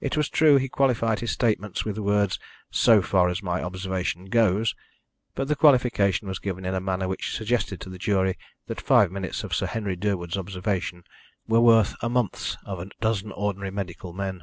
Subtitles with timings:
[0.00, 2.40] It was true he qualified his statements with the words
[2.72, 4.74] "so far as my observation goes,"
[5.36, 8.36] but the qualification was given in a manner which suggested to the jury
[8.66, 11.04] that five minutes of Sir Henry Durwood's observation
[11.46, 14.42] were worth a month's of a dozen ordinary medical men.